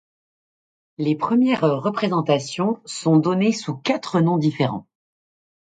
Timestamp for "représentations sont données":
1.61-3.51